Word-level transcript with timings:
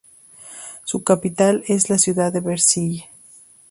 Su 0.83 1.03
capital 1.03 1.63
es 1.67 1.91
la 1.91 1.99
ciudad 1.99 2.33
de 2.33 2.39
Vercelli. 2.39 3.05